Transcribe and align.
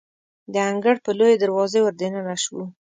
د 0.53 0.55
انګړ 0.69 0.95
په 1.05 1.11
لویې 1.17 1.35
دروازې 1.43 1.79
وردننه 1.81 2.33
شوو. 2.43 2.63